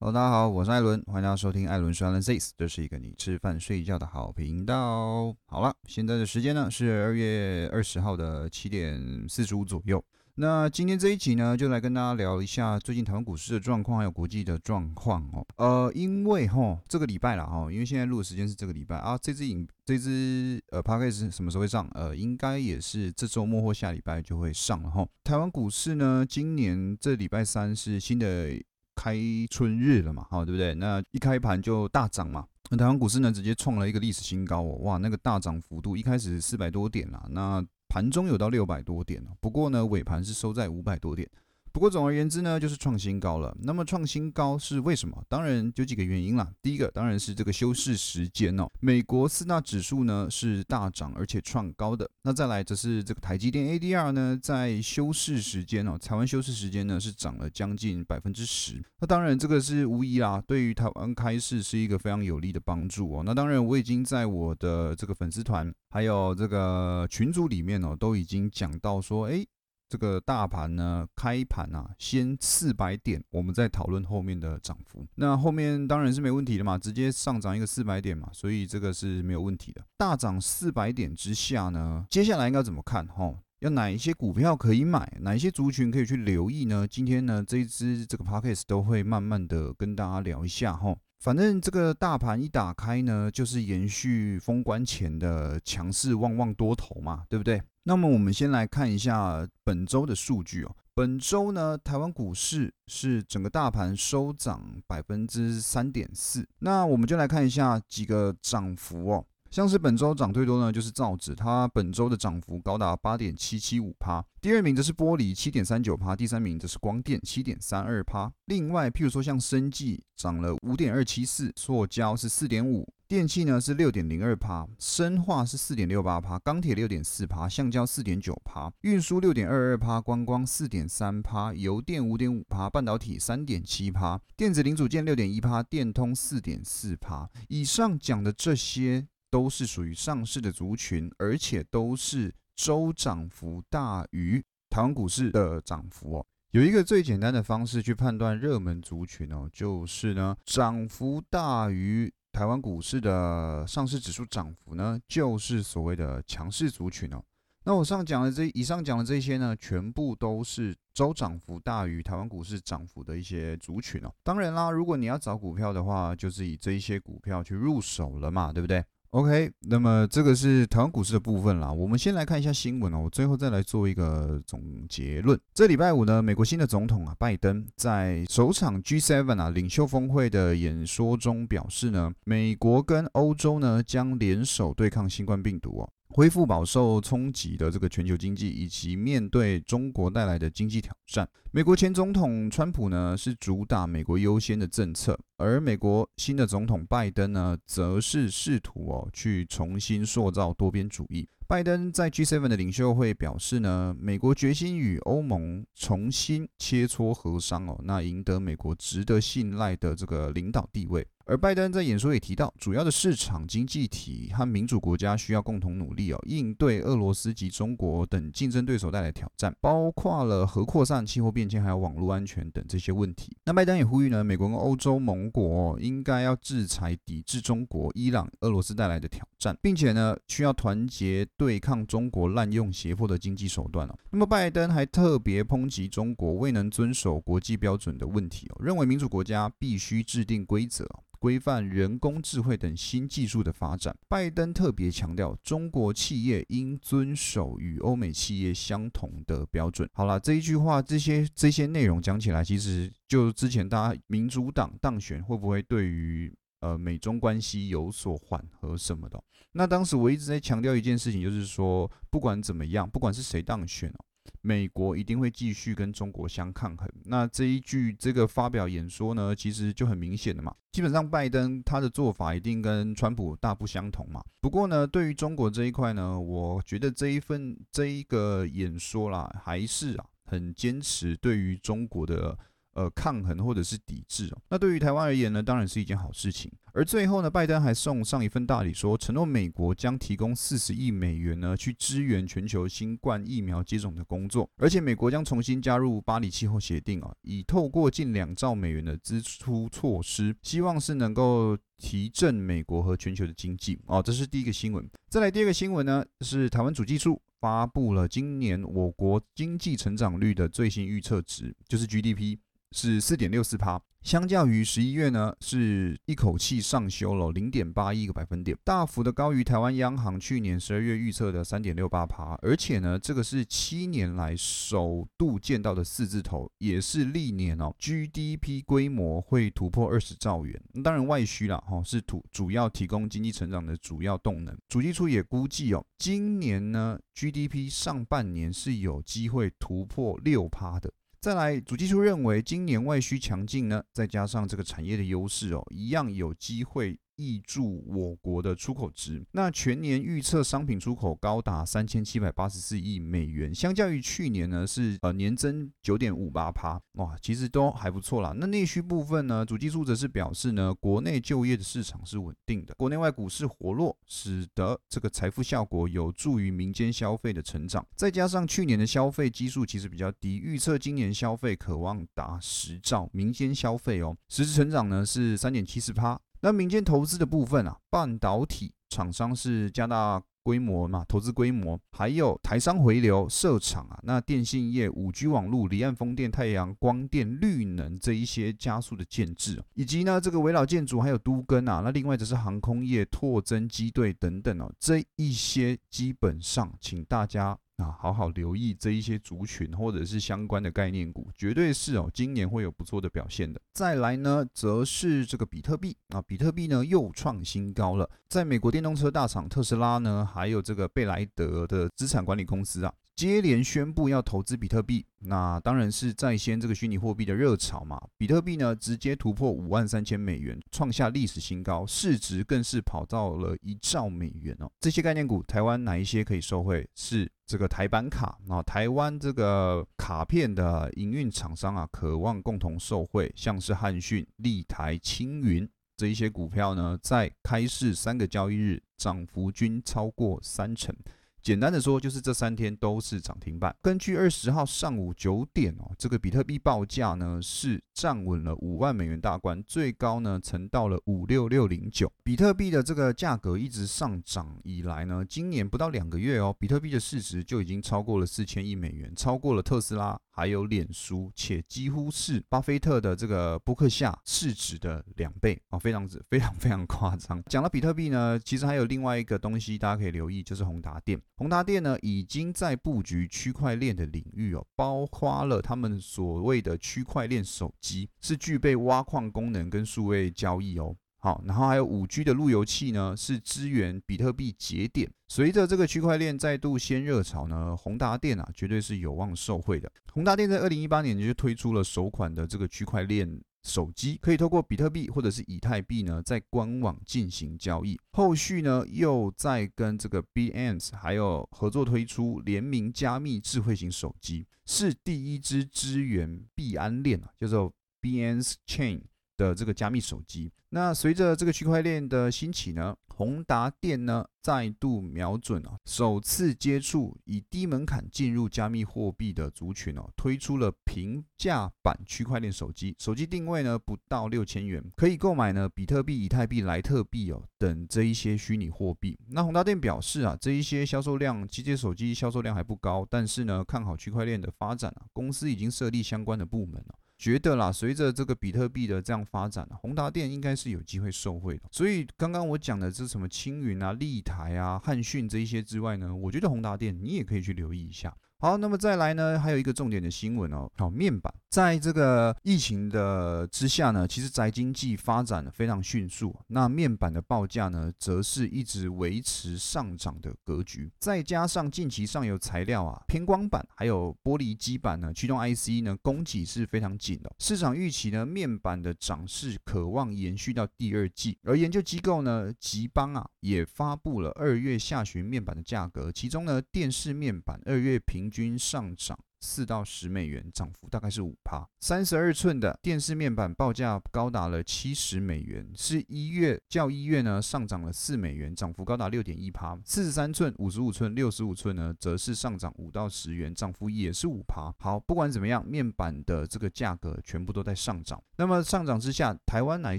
[0.00, 5.34] Hello，大家好，我是艾伦，欢迎大家收听艾伦说 Alan Says，这是一个你吃饭睡觉的好频道。
[5.46, 10.00] 好了，现在的时间呢是二月二十号的七点四十五左右。
[10.36, 15.44] 那今天这一集呢，就来跟大家聊一下最近台湾股市的状况，还有国际的状况哦。
[15.56, 21.84] 呃，因为哈这个礼拜了哈，因为现在录的时间是这个礼拜啊，这支影这支呃 p a c k a g e 什么时候会上？
[21.94, 25.04] 呃，应该也是这周末或下礼拜就会上了哈。
[25.24, 28.52] 台湾股市呢，今年这礼拜三是新的
[29.00, 29.16] 开
[29.48, 30.74] 春日了嘛，哈，对不对？
[30.74, 41.30] 那一开盘就大涨嘛，那台湾股市呢直接创了一个历史新高哦，哇，那个大涨幅度一开始四百多点啦，那盘中有到六百多点不过呢尾盘是收在五百多点。
[41.78, 43.56] 不过总而言之呢，就是创新高了。
[43.62, 45.16] 那么创新高是为什么？
[45.28, 46.52] 当然有几个原因啦。
[46.60, 48.68] 第一个当然是这个休市时间哦。
[48.80, 52.10] 美国四大指数呢是大涨而且创高的。
[52.22, 58.82] 那再来则是这个台积电 ADR 呢，在休市时间哦，台湾休市时间呢是涨了将近百分之十。
[58.98, 63.22] 那当然这个是无疑啦，对于台湾开市是一个非常有利的帮助哦。
[63.24, 69.46] 那当然我已经在我的这个粉丝团还有这个群组里面哦，都已经讲到说，哎。
[69.88, 75.06] 这个大盘呢，开盘啊，先四百点，我们再讨论后面的涨幅。
[75.14, 79.82] 那后面当然是没问题的嘛，直接上涨一个四百点嘛，所以这个是没有问题的。
[79.96, 83.06] 大涨四百点之下呢，接下来应该怎么看？
[83.06, 86.86] 哈，要哪一些股票可以买，哪一些族群可以去留意呢？
[86.86, 90.94] 今天呢，这一支这个 p o c k e t 都会慢慢的跟大家聊一下哈。
[91.20, 97.60] 反正这个大盘一打开呢，就是延续封关前的强势旺旺多头嘛，对不对？
[97.82, 100.76] 那么我们先来看一下本周的数据哦。
[100.94, 106.46] 本周呢，台湾股市是整个大盘收涨百分之三点四。
[106.58, 109.24] 那我们就来看一下几个涨幅哦。
[109.50, 114.24] 像是本周涨最多呢，就是造纸，它本周的涨幅高达八点七七五趴。
[114.40, 118.32] 第二名则是玻璃，七点三九趴；第三名则是光电，七点三二趴。
[118.44, 137.28] 另外，譬如说像生技涨了五点二七四，塑胶是四点五，电器呢是六点零二趴，生化是四点六八趴，钢铁六点四趴，橡胶四点九趴，运输六点二二趴，观光四点三趴，油电五点五趴，半导体三点七趴，电子零组件六点一趴，电通四点四趴。
[137.48, 139.08] 以上讲的这些。
[139.30, 146.26] 都是属于上市的族群，而且都是周涨幅大于台湾股市的涨幅哦。
[146.52, 157.22] 有一个最简单的方式去判断热门族群哦，就是呢，涨幅大于台湾股市的上市指数涨幅呢，就是所谓的强势族群哦。
[157.64, 164.10] 那我上讲的这以上讲的这些呢，全部都是周涨幅大于台湾股市涨幅的一些族群哦。
[164.22, 171.72] 当然啦，如果你要找股票的话，就是以这一些股票去入手了嘛，对不对？OK，那么这个是台湾股市的部分啦。
[171.72, 175.38] 我们先来看一下新闻哦，我最后再来做一个总结论。
[175.54, 185.90] 这礼拜五呢，美国新的总统啊，拜登在首场 G7 啊领袖峰会的演说中表示呢，美国跟欧洲呢将联手对抗新冠病毒哦。
[186.10, 201.28] 恢复饱受冲击的这个全球经济，以及面对中国带来的经济挑战，美国前总统川普呢是主打美国优先的政策，而美国新的总统拜登呢，则是试图哦去重新塑造多边主义。
[201.46, 211.06] 拜登在 G7 的领袖会表示呢，美国决心与欧盟重新切磋和商哦，那赢得美国值得信赖的这个领导地位。
[211.28, 223.36] 而拜登在演说也提到，主要的市场经济体和民主国家需要共同努力哦，应对俄罗斯及中国等竞争对手带来的挑战，包括了核扩散、气候变迁还有网络安全等这些问题。
[223.44, 233.94] 那拜登也呼吁呢，美国跟欧洲盟国应该要制裁抵制中国、伊朗、俄罗斯带来的挑战，并且呢，需要团结对抗中国滥用胁迫的经济手段哦。
[234.10, 240.88] 那么拜登还特别抨击中国未能遵守国际标准的问题哦，认为民主国家必须制定规则。
[241.18, 249.88] 规范人工智慧等新技术的发展，拜登特别强调，中国企业应遵守与欧美企业相同的标准。
[249.92, 259.22] 好了，这一句话，这些这些内容讲起来，其实就之前大家民主党当选会不会对于呃美中关系有所缓和什么的？
[259.52, 264.04] 那当时我一直在强调一件事情，就是说不管怎么样，不管是谁当选哦。
[264.40, 266.88] 美国一定会继续跟中国相抗衡。
[267.04, 270.54] 那这一句这个发表演说呢，其实就很明显的嘛。
[270.72, 274.22] 基本上拜登他的做法一定跟川普大不相同嘛。
[274.40, 282.38] 不过呢，对于中国这一块呢，我觉得这一份这一个演说啦，还是啊很坚持对于中国的。
[282.78, 284.38] 呃抗衡或者是抵制哦。
[284.50, 286.50] 那对于台湾而言呢，当然是一件好事情。
[286.72, 294.48] 而最后呢，拜登还送上一份大礼，说承诺美国将提供四十亿美元呢，去支援全球新冠疫苗接种的工作。
[294.58, 304.00] 而且美国将重新加入巴黎气候协定啊，以透过近两兆美元的支出措施，希望是能够提振美国和全球的经济哦。
[304.00, 304.88] 这是第一个新闻。
[305.08, 312.38] 再来第二个新闻呢，是台湾主计处发布了今年我国经济成长率的最新预测值，就是 GDP
[312.72, 313.80] 是四点六四帕。
[314.00, 330.58] 相较于十一月呢，是一口气上修了零点八一个百分点，大幅的高于台湾央行去年十二月预测的三点六八趴，而且呢，这个是七年来首度见到的四字头，也是历年哦 GDP 规模会突破二十兆元。
[330.82, 334.56] 当然外需啦，哈，是主主要提供经济成长的主要动能。
[334.68, 340.90] 主计处也估计哦，今年呢 GDP 上半年是有机会突破六趴的。
[341.20, 346.96] 再来，主计处认为，今年外需强劲呢，再加上这个产业的优势哦，一样有机会。
[347.18, 358.32] 挹注我国的出口值，那全年预测商品出口高达三千七百八十四亿美元，相较于去年呢是呃年增九点五八趴，哇，其实都还不错啦。
[358.36, 376.16] 那内需部分呢，主计处则是表示呢，国内就业的市场是稳定的，国内外股市活络，使得这个财富效果有助于民间消费的成长，再加上去年的消费基数其实比较低，预测今年消费渴望达十兆，民间消费哦，实质成长呢是三点七四趴。
[376.40, 384.00] 那民间投资的部分啊，半导体厂商是加大规模嘛，投资规模，还有台商回流设厂啊。
[384.02, 391.82] 那电信业、五 G 网络、离岸风电、太阳光电、绿能这一些加速的建制，以及呢这个围绕建筑还有都根啊。
[391.84, 397.58] 那另外则是航空业拓增机队等等哦，这一些基本上，请大家。
[397.78, 403.60] 啊，好好留意这一些族群或者是相关的概念股，绝对是哦，今年会有不错的表现的。
[403.72, 408.10] 再来呢，则是这个比特币啊，比特币呢又创新高了。
[408.28, 412.92] 在美国电动车大厂特斯拉呢，还有这个贝莱德的资产管理公司啊。
[413.18, 418.00] 接连宣布要投资比特币，那当然是在先这个虚拟货币的热潮嘛。
[418.16, 424.70] 比特币呢，直接突破五万三千美元，创下历史新高，市值更是跑到了一兆美元哦。
[424.78, 426.88] 这些概念股，台湾哪一些可以受惠？
[426.94, 440.94] 是这个台版卡啊，台湾这个卡片的营运厂商啊，渴望共同受惠，像是汉讯、立台、青云这一些股票呢，在开市三个交易日，涨幅均超过三成。
[441.42, 443.74] 简单的说，就是这三天都是涨停板。
[443.80, 452.12] 根据二十号上午九点哦，这个比特币报价呢是站稳了五万美元大关，最高呢曾到了五六六零九。
[452.22, 460.18] 比特币的这个价格一直上涨以来呢，今年不到两个月哦，比特币的市值就已经超过了四千亿美元，超过了特斯拉。
[460.38, 467.42] 还有脸书，且几乎是巴菲特的这个伯克夏市值的两倍啊，非常之非常非常夸张。
[467.46, 471.20] 讲到比特币呢，其实还有另外一个东西大家可以留意，就是宏达电。
[471.38, 480.94] 宏达电呢已经在布局区块链的领域哦，包括了他们所谓的区块链手机，是具备挖矿功能跟数位交易哦。
[481.20, 485.10] 好，然后还有五 G 的路由器呢，是支援比特币节点。
[485.26, 489.90] 随着这个区块链再度掀热潮呢，宏达电啊，绝对是有望受惠的。
[490.12, 493.28] 宏达电在二零一八年就推出了首款的这个区块链
[493.64, 497.98] 手机，可以透过比特币或者是以太币呢，在官网进行交易。
[498.12, 509.00] 后续呢，又在跟这个 b n s 还有合作推出联名加密智慧型手机，是第一支支援币安链啊，叫做 b n s Chain。
[509.38, 529.16] 的这个加密手机，那随着这个区块链的兴起呢，宏达电呢再度瞄准啊，首次接触以低门槛进入加密货币的族群哦，推出了平价版区块链手机，手机定位呢不到六千元，可以购买呢比特币、以太币、莱特币哦等这一些虚拟货币。
[529.28, 536.97] 那宏达电表示啊，这一些销售量，机械手机销售量还不高，但是呢看好区块链的发展啊，公司已经设立相关的部门了。
[537.18, 541.64] 觉得啦，随着这个比特币的这样发展，宏达电应该是有机会受惠的。
[541.72, 548.16] 所以刚刚我讲的这什么青云啊、立台啊、汉讯这一些之外呢，我觉得宏达电你也可以去留意一下。
[548.40, 550.70] 好，那么再来呢，还有一个重点的新闻哦。
[550.76, 556.32] 好，面板在这个疫情的之下呢，其实宅经济发展非常迅速。
[556.46, 560.88] 那面板的报价呢，则是一直维持上涨的格局。
[561.00, 567.34] 再加上近期上游材料啊，偏光板还有玻璃基板呢，驱动 IC 呢，供给是非常紧的。
[567.40, 571.36] 市场预期呢，面板的涨势渴望延续到第二季。
[571.42, 579.18] 而研究机构呢，吉邦啊，也发布了二月下旬面板的价格，其中呢，电视面板二月平均上涨。
[579.40, 581.66] 四到十美元，涨幅大概是五趴。
[581.80, 589.78] 三十二寸的电视面板报价高达了七十美元，是一月较一月呢上涨了四美元，涨幅高达六点一趴。
[589.84, 594.74] 四十三寸、五十五寸、六十五寸呢，则是上涨五到十元，涨幅也是五趴。
[594.78, 598.22] 好，不管怎么样，面板的这个价格全部都在上涨。
[598.36, 599.98] 那么上涨之下，台湾哪一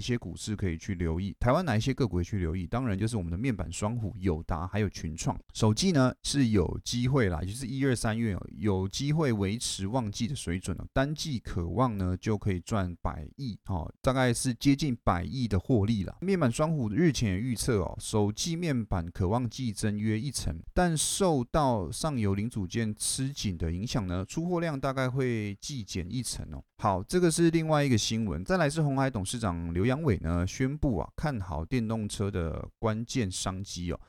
[0.00, 1.34] 些股市可以去留意？
[1.40, 2.66] 台湾哪一些个股可以去留意？
[2.66, 5.38] 当然就是我们的面板双虎友达还有群创。
[5.54, 16.16] 手机呢是有机会啦，就是一二三月有机会维持旺季的水准了，单季渴望呢就可以赚百亿哦，大概是接近百亿的获利了。
[16.20, 26.62] 面板双虎日前也预测哦，手机面板渴望季增约一成，但受到上游零组件吃紧的影响呢，出货量大概会季减一成哦。
[26.78, 28.44] 好，这个是另外一个新闻。
[28.44, 34.00] 再来是红海董事长刘阳伟呢宣布啊，看好电动车的关键商机哦。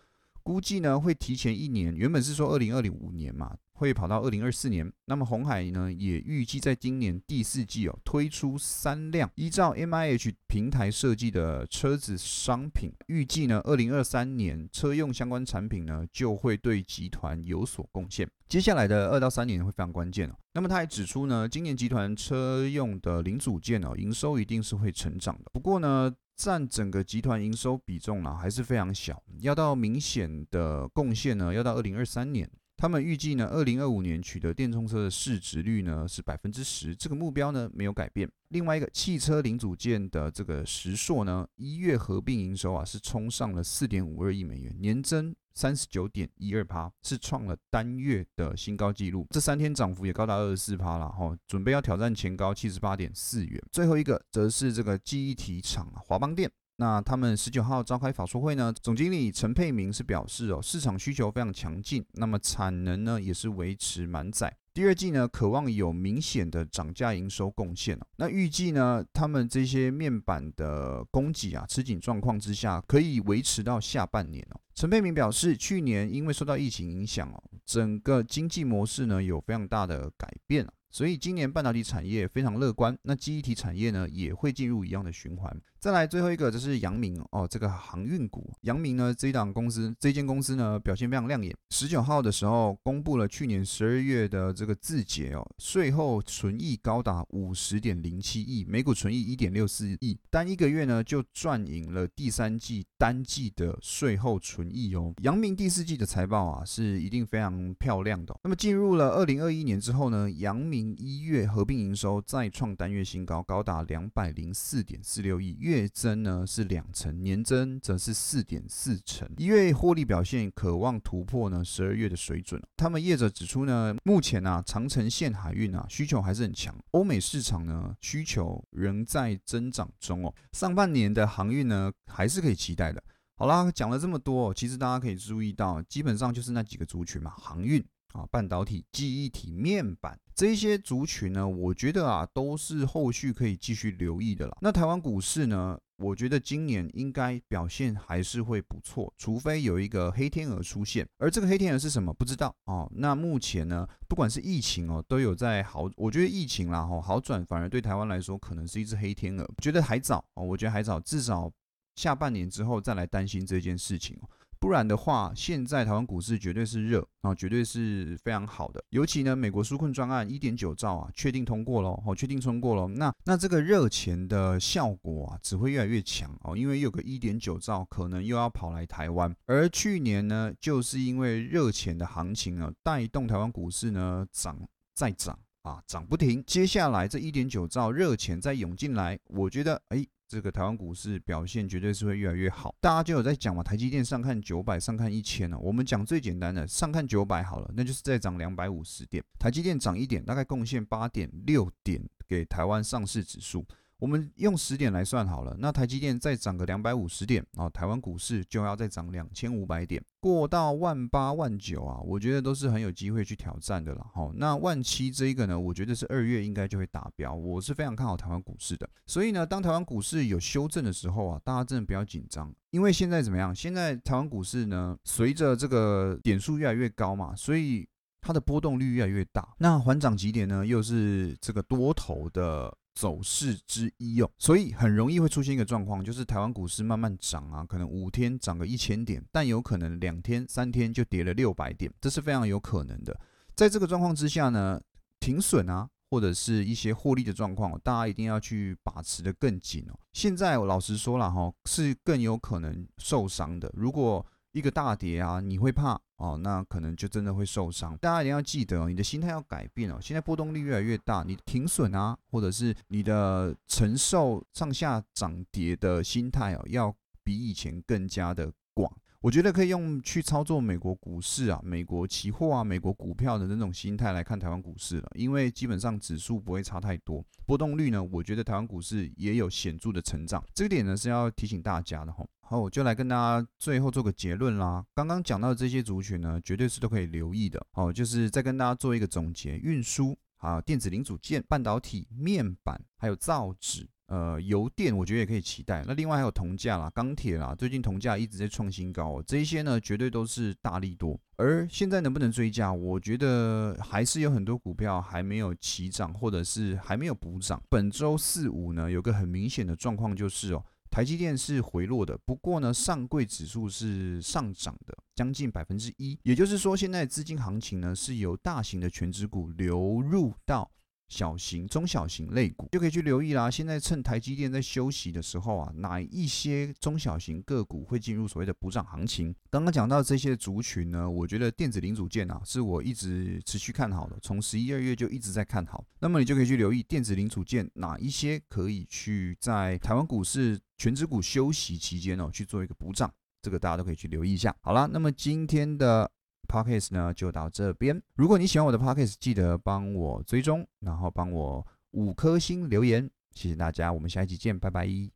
[0.44, 4.92] 估计呢会提前一年，原本是说二零二零五年嘛，会跑到二零二四年。
[5.06, 18.30] 那么红海呢也预计在今年第四季哦推出三辆依照 M I H 平台设计的车子商品，预计呢二零二三年车用相关产品呢就会对集团有所贡献。
[18.48, 20.34] 接下来的二到三年会非常关键哦。
[20.54, 25.46] 那么他还指出呢，今年集团车用的零组件哦营收一定是会成长的。
[25.54, 26.14] 不过呢。
[26.36, 32.50] 占整个集团营收比重呢还是非常小，要到明显的贡献呢，要到二零二三年。
[32.78, 38.28] 他们预计呢，二零二五年取得电动车的市值率呢是百分之十，这个目标呢没有改变。
[38.48, 49.28] 另外一个汽车零组件的这个石硕呢，一月合并营收啊是冲上了四点五二亿美元，年增三十九点一二趴，是创了单月的新高纪录。
[49.30, 53.62] 这三天涨幅也高达二十四趴了哈，准备要挑战前高七十八点四元。
[53.72, 56.52] 最后一个则是这个记忆体厂华邦电。
[56.78, 68.08] 那他们十九号召开法说会呢，总经理陈佩明是表示哦，市场需求非常强劲，那么产能呢也是维持满载，第二季呢渴望有明显的涨价营收贡献哦。
[68.16, 74.60] 那预计呢，他们这些面板的供给啊吃紧状况之下，可以维持到下半年哦。
[74.74, 85.56] 陈佩明表示，去年因为受到疫情影响哦，整个经济模式呢有非常大的改变哦所以今年半导体产业非常乐观，那记忆体产业呢也会进入一样的循环。
[85.80, 91.56] 再来最后一个就是阳明哦，这个航运股，阳明呢这一档公司，这间公司呢表现非常亮眼。
[91.72, 105.12] 十九号的时候公布了去年十二月的这个字节哦，税后纯益高达五十点零七亿，每股纯益一点六四亿，单一个月呢就赚赢了第三季单季的税后纯益哦。
[105.24, 108.38] 阳明第四季的财报啊是一定非常漂亮的。
[108.44, 115.56] 那么进入了二零二一年之后呢，阳明一月合并营收再创单月新高，高达两百零四点四六亿。
[115.60, 119.30] 月增呢是两成，年增则是四点四成。
[119.38, 122.62] 一月获利表现渴望突破呢十二月的水准。
[122.78, 130.34] 他们业者指出呢，目前啊长城线海运啊需求还是很强，欧美市场呢需求仍在增长中哦。
[130.54, 133.04] 上半年的航运呢还是可以期待的。
[133.36, 137.84] 好啦，讲了这么多，其实大家可以注意到，基本上就是那几个族群嘛，航运。
[138.14, 144.58] 啊，半导体、记忆体、面板这些族群呢，我觉得啊，都是后续可以继续留意的了。
[144.62, 151.08] 那台湾股市呢，我觉得今年应该表现还是会不错，除非有一个黑天鹅出现。
[151.20, 152.14] 而这个黑天鹅是什么？
[152.14, 152.92] 不知道哦。
[152.96, 159.48] 那目前呢，不管是疫情哦，都有在好，我觉得疫情啦哈好转，反而对台湾来说可能是一只黑天鹅。
[159.62, 161.52] 觉得还早哦，我觉得还早，至少
[161.96, 164.20] 下半年之后再来担心这件事情。
[164.62, 168.82] 不然的话，现在台湾股市绝对是热啊，绝对是非常好的。
[168.90, 172.88] 尤其呢，美国纾困专案一点九兆啊，确定通过了，哦，确定通过了。
[172.88, 179.36] 那那这个热钱的效果啊，只会越来越强哦，因为有个一点九兆可能又要跑来台湾。
[179.48, 184.56] 而去年呢，就是因为热钱的行情啊，带动台湾股市呢涨
[184.94, 186.44] 再涨啊，涨不停。
[186.46, 190.06] 接下来这一点九兆热钱再涌进来，我觉得哎。
[190.32, 195.60] 这个台湾股市表现绝对是会越来越好，大家就有在讲嘛，台积电上看九百，上看一千了。
[195.60, 203.66] 我们讲最简单的，上看九百好了，那就是再涨两百五十点，台积电涨一点，大概贡献八点六点给台湾上市指数。
[204.02, 214.04] 我们用十点来算好了，那台积电再涨个两百五十点啊，台湾股市就要再涨两千五百点，过到万八万九啊，我觉得都是很有机会去挑战的了。
[214.12, 218.90] 好，那万七这一个呢，我觉得是二月应该就会达标，我是非常看好台湾股市的。
[219.06, 223.54] 所以呢，当台湾股市有修正的时候啊，大家真的不要紧张，因为现在怎么样？
[223.54, 227.88] 现在台湾股市呢，随着这个点数越来越高嘛，所以
[228.20, 229.54] 它的波动率越来越大。
[229.60, 230.66] 那缓涨几点呢？
[230.66, 232.76] 又是这个多头的。
[232.94, 243.18] 走势之一哦，所以很容易会出现一个状况，就是台湾股市慢慢涨啊，可能五天涨个一千点，但有可能两天、三天就跌了六百点，这是非常有可能的。
[243.56, 244.80] 在这个状况之下呢，
[245.20, 250.00] 停损啊，或者是一些获利的状况，大家一定要去把持的更紧哦。
[250.14, 253.72] 现在我老实说了哈，是更有可能受伤的。
[253.74, 257.98] 如果一个大跌啊，你会怕哦，那可能就真的会受伤。
[257.98, 259.98] 大家一定要记得哦，你的心态要改变哦。
[260.02, 266.94] 现在波动率越来越大，你停损啊，或者是你的承受上下涨跌的心态哦，要
[267.24, 268.92] 比以前更加的广。
[269.22, 282.26] 我觉得可以用去操作美国股市啊、美国期货啊、美国股票的那种心态来看台湾股市了，因为基本上指数不会差太多，波动率呢，我觉得台湾股市也有显著的成长，这个点呢是要提醒大家的哈。
[282.52, 284.86] 好，我就来跟大家最后做个结论啦。
[284.94, 287.66] 刚刚讲到的这些族群呢，绝对是都可以留意的。
[287.72, 293.88] 好，就是再跟大家做一个总结：运输啊、电子零组件、半导体、面板，还有造纸。
[294.08, 295.82] 呃，油电我觉得也可以期待。
[295.88, 301.18] 那另外还有铜价啦、钢铁啦，最近铜价一直在创新高哦，这些呢绝对都是大力多。
[301.38, 307.64] 而现在能不能追加，我觉得还是有很多股票还没有起涨，或者是还没有补涨。
[307.70, 310.62] 本周四五呢，有个很明显的状况就是哦，
[310.92, 316.20] 台积电是回落的，不过呢，上柜指数是上涨的，将近百分之一。
[316.24, 320.70] 也就是说，现在资金行情呢是由大型的全职股流入到。
[321.12, 323.52] 小型、中小型类股就可以去留意啦。
[323.52, 329.36] 现在趁台积电在休息的时候啊，哪一些中小型个股会进入所谓的补涨行情？
[329.50, 335.84] 刚刚讲到这些族群呢，我觉得电子零组件啊，是我一直持续看好的，从十一二月就一直在看好。
[336.00, 344.56] 那么你就可以去留意电子零组件哪一些可以去在台湾股市全指股休息期间哦去做一个补涨，这个大家都可以去留意一下。
[344.62, 346.10] 好了，那么今天的。
[346.52, 348.02] Podcast 呢就到这边。
[348.16, 355.12] 如果你喜欢我的 Podcast，记得帮我追踪，然后帮我五颗星留言，谢谢大家，我们下一集见，拜拜。